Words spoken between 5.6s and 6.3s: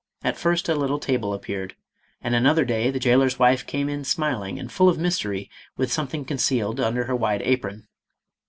with something